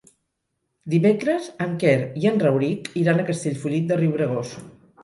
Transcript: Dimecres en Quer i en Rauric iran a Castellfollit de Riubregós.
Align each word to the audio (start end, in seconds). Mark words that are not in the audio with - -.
Dimecres 0.93 1.49
en 1.67 1.75
Quer 1.85 1.93
i 2.25 2.27
en 2.33 2.43
Rauric 2.47 2.93
iran 3.05 3.23
a 3.27 3.31
Castellfollit 3.33 3.89
de 3.95 4.01
Riubregós. 4.05 4.61